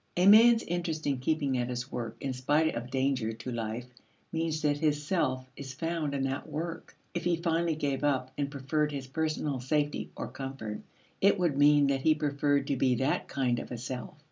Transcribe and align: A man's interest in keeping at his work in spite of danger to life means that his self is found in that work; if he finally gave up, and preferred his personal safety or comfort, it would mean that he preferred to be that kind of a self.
A 0.17 0.25
man's 0.25 0.63
interest 0.63 1.05
in 1.05 1.19
keeping 1.19 1.59
at 1.59 1.69
his 1.69 1.91
work 1.91 2.17
in 2.19 2.33
spite 2.33 2.73
of 2.73 2.89
danger 2.89 3.33
to 3.33 3.51
life 3.51 3.85
means 4.31 4.63
that 4.63 4.79
his 4.79 5.05
self 5.05 5.45
is 5.55 5.75
found 5.75 6.15
in 6.15 6.23
that 6.23 6.49
work; 6.49 6.97
if 7.13 7.23
he 7.23 7.35
finally 7.35 7.75
gave 7.75 8.03
up, 8.03 8.31
and 8.35 8.49
preferred 8.49 8.91
his 8.91 9.05
personal 9.05 9.59
safety 9.59 10.09
or 10.15 10.27
comfort, 10.27 10.81
it 11.21 11.37
would 11.37 11.55
mean 11.55 11.85
that 11.85 12.01
he 12.01 12.15
preferred 12.15 12.65
to 12.65 12.75
be 12.77 12.95
that 12.95 13.27
kind 13.27 13.59
of 13.59 13.71
a 13.71 13.77
self. 13.77 14.17